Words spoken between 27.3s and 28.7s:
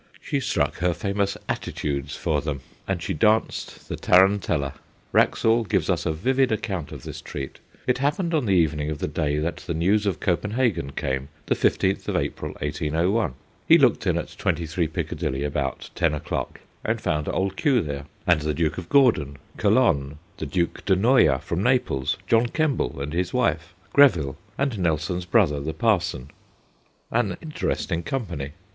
interesting company.